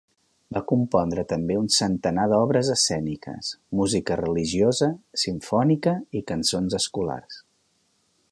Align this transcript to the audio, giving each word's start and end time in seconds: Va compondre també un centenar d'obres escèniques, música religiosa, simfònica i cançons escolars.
Va 0.55 0.61
compondre 0.69 1.23
també 1.33 1.57
un 1.63 1.67
centenar 1.75 2.23
d'obres 2.31 2.71
escèniques, 2.75 3.51
música 3.81 4.17
religiosa, 4.23 4.89
simfònica 5.25 5.93
i 6.21 6.25
cançons 6.35 6.79
escolars. 6.83 7.39